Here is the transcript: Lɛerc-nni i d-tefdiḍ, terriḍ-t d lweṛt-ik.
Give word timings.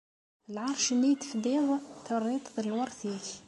Lɛerc-nni 0.53 1.07
i 1.11 1.15
d-tefdiḍ, 1.15 1.67
terriḍ-t 2.05 2.53
d 2.55 2.57
lweṛt-ik. 2.67 3.25